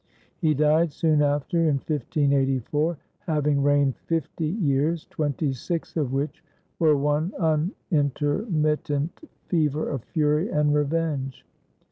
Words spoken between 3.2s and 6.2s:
having reigned fifty years, twenty six of